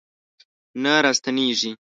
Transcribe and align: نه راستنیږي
نه 0.83 0.93
راستنیږي 1.05 1.71